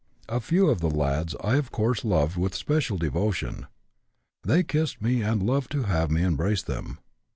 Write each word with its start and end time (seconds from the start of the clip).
A 0.27 0.39
few 0.39 0.67
of 0.67 0.81
the 0.81 0.89
lads 0.89 1.35
I 1.43 1.57
of 1.57 1.69
course 1.71 2.03
loved 2.03 2.35
with 2.35 2.55
special 2.55 2.97
devotion. 2.97 3.67
They 4.41 4.63
kissed 4.63 4.99
me 4.99 5.21
and 5.21 5.43
loved 5.43 5.69
to 5.73 5.83
have 5.83 6.09
me 6.09 6.23
embrace 6.23 6.63
them. 6.63 6.97